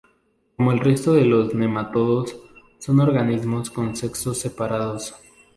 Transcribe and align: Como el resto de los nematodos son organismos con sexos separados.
Como 0.57 0.71
el 0.71 0.79
resto 0.79 1.13
de 1.13 1.25
los 1.25 1.53
nematodos 1.53 2.35
son 2.79 3.01
organismos 3.01 3.69
con 3.69 3.95
sexos 3.95 4.39
separados. 4.39 5.13